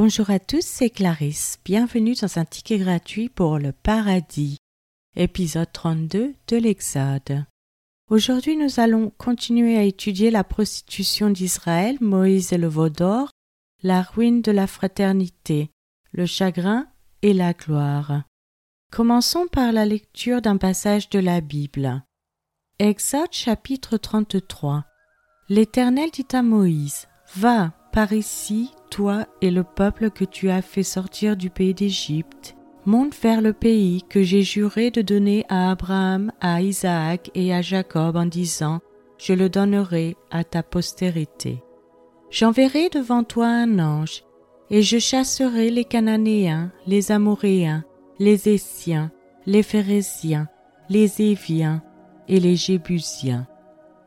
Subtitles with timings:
[0.00, 1.58] Bonjour à tous, c'est Clarisse.
[1.64, 4.56] Bienvenue dans un ticket gratuit pour le paradis,
[5.16, 7.44] épisode 32 de l'Exode.
[8.08, 13.32] Aujourd'hui, nous allons continuer à étudier la prostitution d'Israël, Moïse et le veau d'or,
[13.82, 15.68] la ruine de la fraternité,
[16.12, 16.86] le chagrin
[17.22, 18.22] et la gloire.
[18.92, 22.04] Commençons par la lecture d'un passage de la Bible.
[22.78, 24.84] Exode chapitre 33.
[25.48, 30.84] L'Éternel dit à Moïse Va, par ici, toi et le peuple que tu as fait
[30.84, 32.54] sortir du pays d'Égypte,
[32.86, 37.60] monte vers le pays que j'ai juré de donner à Abraham, à Isaac et à
[37.60, 38.78] Jacob en disant,
[39.18, 41.60] Je le donnerai à ta postérité.
[42.30, 44.22] J'enverrai devant toi un ange,
[44.70, 47.82] et je chasserai les Cananéens, les Amoréens,
[48.20, 49.10] les Essiens,
[49.44, 50.46] les Phérésiens,
[50.88, 51.82] les Éviens
[52.28, 53.48] et les Jébusiens.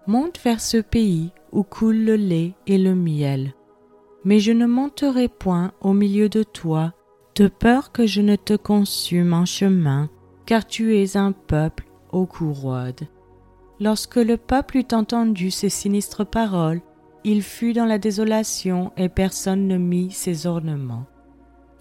[0.08, 3.54] Monte vers ce pays où coule le lait et le miel
[4.24, 6.94] mais je ne monterai point au milieu de toi,
[7.36, 10.10] de peur que je ne te consume en chemin,
[10.46, 12.54] car tu es un peuple au cou
[13.80, 16.82] Lorsque le peuple eut entendu ces sinistres paroles,
[17.24, 21.06] il fut dans la désolation et personne ne mit ses ornements.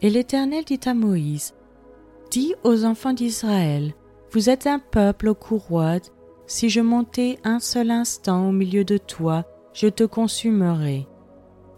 [0.02, 1.54] Et l'Éternel dit à Moïse,
[2.30, 3.94] Dis aux enfants d'Israël,
[4.32, 5.58] Vous êtes un peuple au cou
[6.50, 11.06] si je montais un seul instant au milieu de toi, je te consumerai.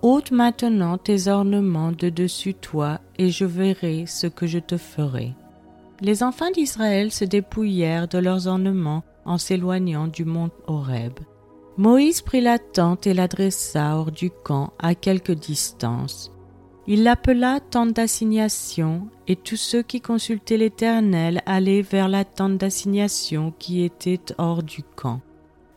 [0.03, 5.33] Ôte maintenant tes ornements de dessus toi, et je verrai ce que je te ferai.
[6.01, 11.13] Les enfants d'Israël se dépouillèrent de leurs ornements en s'éloignant du mont Horeb.
[11.77, 16.33] Moïse prit la tente et l'adressa hors du camp à quelque distance.
[16.89, 23.55] Il l'appela tente d'assignation, et tous ceux qui consultaient l'Éternel allaient vers la tente d'assignation
[23.57, 25.21] qui était hors du camp.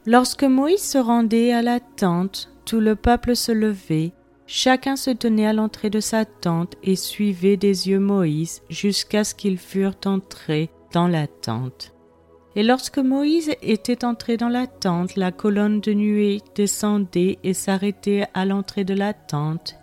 [0.07, 4.11] Lorsque Moïse se rendait à la tente, tout le peuple se levait,
[4.47, 9.35] chacun se tenait à l'entrée de sa tente et suivait des yeux Moïse jusqu'à ce
[9.35, 11.93] qu'ils furent entrés dans la tente.
[12.55, 18.27] Et lorsque Moïse était entré dans la tente, la colonne de nuée descendait et s'arrêtait
[18.33, 19.75] à l'entrée de la tente,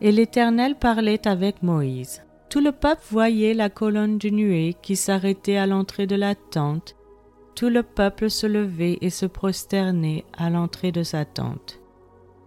[0.00, 2.22] et l'Éternel parlait avec Moïse.
[2.50, 6.96] Tout le peuple voyait la colonne de nuée qui s'arrêtait à l'entrée de la tente.
[7.54, 11.80] Tout le peuple se levait et se prosternait à l'entrée de sa tente.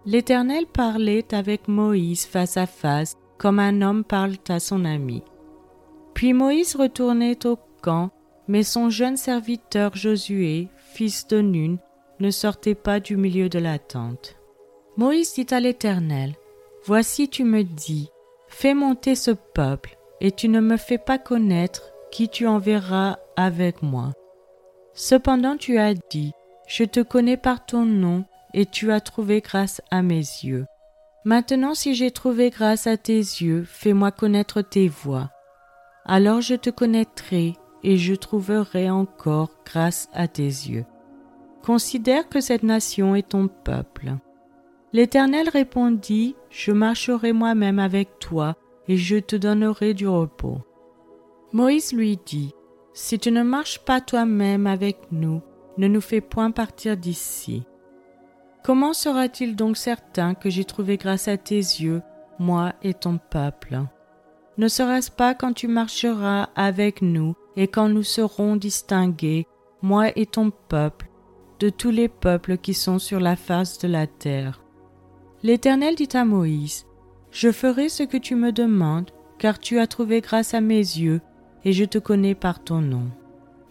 [0.06, 5.22] L'Éternel parlait avec Moïse face à face, comme un homme parle à son ami.
[6.14, 8.10] Puis Moïse retournait au camp,
[8.48, 11.76] mais son jeune serviteur Josué, fils de Nun,
[12.18, 14.36] ne sortait pas du milieu de la tente.
[14.96, 16.34] Moïse dit à l'Éternel,
[16.84, 18.08] Voici tu me dis,
[18.48, 23.82] fais monter ce peuple, et tu ne me fais pas connaître qui tu enverras avec
[23.82, 24.12] moi.
[24.94, 26.32] Cependant tu as dit,
[26.66, 28.24] Je te connais par ton nom,
[28.54, 30.66] et tu as trouvé grâce à mes yeux.
[31.24, 35.30] Maintenant si j'ai trouvé grâce à tes yeux, fais-moi connaître tes voies.
[36.04, 40.84] Alors je te connaîtrai et je trouverai encore grâce à tes yeux.
[41.62, 44.14] Considère que cette nation est ton peuple.
[44.92, 48.56] L'Éternel répondit, Je marcherai moi-même avec toi,
[48.88, 50.58] et je te donnerai du repos.
[51.52, 52.52] Moïse lui dit,
[52.92, 55.42] Si tu ne marches pas toi-même avec nous,
[55.78, 57.62] ne nous fais point partir d'ici.
[58.62, 62.02] Comment sera-t-il donc certain que j'ai trouvé grâce à tes yeux,
[62.38, 63.80] moi et ton peuple?
[64.58, 69.46] Ne sera-ce pas quand tu marcheras avec nous et quand nous serons distingués,
[69.80, 71.08] moi et ton peuple,
[71.58, 74.62] de tous les peuples qui sont sur la face de la terre?
[75.42, 76.84] L'Éternel dit à Moïse,
[77.30, 81.22] Je ferai ce que tu me demandes, car tu as trouvé grâce à mes yeux,
[81.64, 83.08] et je te connais par ton nom.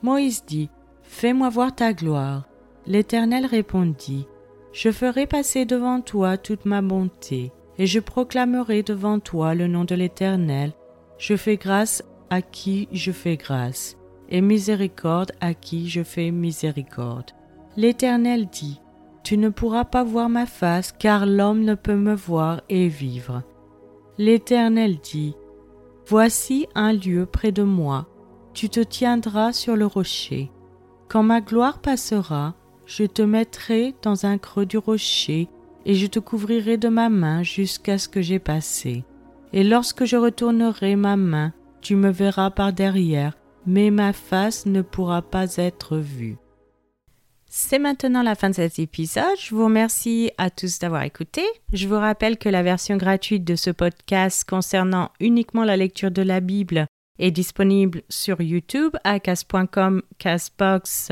[0.02, 0.72] Moïse dit,
[1.04, 2.48] Fais-moi voir ta gloire.
[2.88, 4.26] L'Éternel répondit,
[4.72, 9.86] je ferai passer devant toi toute ma bonté, et je proclamerai devant toi le nom
[9.86, 10.74] de l'Éternel.
[11.18, 13.98] Je fais grâce à qui je fais grâce,
[14.30, 17.32] et miséricorde à qui je fais miséricorde.
[17.78, 18.80] L'Éternel dit,
[19.24, 23.44] Tu ne pourras pas voir ma face, car l'homme ne peut me voir et vivre.
[24.18, 25.36] L'Éternel dit,
[26.06, 28.08] Voici un lieu près de moi,
[28.54, 30.52] tu te tiendras sur le rocher.
[31.08, 32.56] Quand ma gloire passera,
[32.90, 35.48] je te mettrai dans un creux du rocher,
[35.86, 39.06] et je te couvrirai de ma main jusqu'à ce que j'ai passé.
[39.54, 43.38] Et lorsque je retournerai ma main, tu me verras par derrière,
[43.68, 46.38] mais ma face ne pourra pas être vue.
[47.46, 49.38] C'est maintenant la fin de cet épisode.
[49.40, 51.44] Je vous remercie à tous d'avoir écouté.
[51.74, 56.22] Je vous rappelle que la version gratuite de ce podcast concernant uniquement la lecture de
[56.22, 56.88] la Bible
[57.18, 61.12] est disponible sur YouTube à cas.com, Casbox